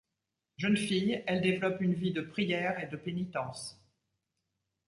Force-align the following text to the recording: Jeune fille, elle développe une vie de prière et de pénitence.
Jeune 0.57 0.77
fille, 0.77 1.23
elle 1.27 1.41
développe 1.41 1.79
une 1.79 1.93
vie 1.93 2.11
de 2.11 2.21
prière 2.21 2.83
et 2.83 2.87
de 2.87 2.97
pénitence. 2.97 3.79